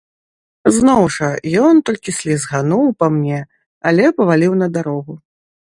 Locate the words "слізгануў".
2.21-2.85